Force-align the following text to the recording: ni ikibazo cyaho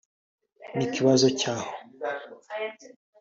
ni 0.75 0.83
ikibazo 0.87 1.27
cyaho 1.39 1.71